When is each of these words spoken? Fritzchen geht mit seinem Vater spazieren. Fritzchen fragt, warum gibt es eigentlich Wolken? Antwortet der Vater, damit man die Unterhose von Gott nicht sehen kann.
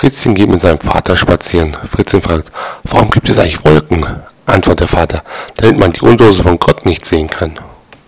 Fritzchen 0.00 0.34
geht 0.34 0.48
mit 0.48 0.62
seinem 0.62 0.78
Vater 0.78 1.14
spazieren. 1.14 1.76
Fritzchen 1.86 2.22
fragt, 2.22 2.50
warum 2.84 3.10
gibt 3.10 3.28
es 3.28 3.38
eigentlich 3.38 3.62
Wolken? 3.66 4.02
Antwortet 4.46 4.80
der 4.80 4.88
Vater, 4.88 5.22
damit 5.56 5.78
man 5.78 5.92
die 5.92 6.00
Unterhose 6.00 6.42
von 6.42 6.58
Gott 6.58 6.86
nicht 6.86 7.04
sehen 7.04 7.28
kann. 7.28 7.58